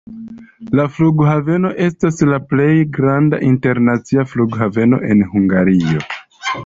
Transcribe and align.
La 0.77 0.83
Flughaveno 0.93 1.69
estas 1.89 2.17
la 2.31 2.39
plej 2.53 2.71
granda 2.95 3.43
internacia 3.51 4.27
flughaveno 4.33 5.01
en 5.13 5.23
Hungario. 5.35 6.05